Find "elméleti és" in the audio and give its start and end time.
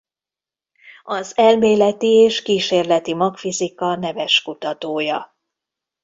1.37-2.41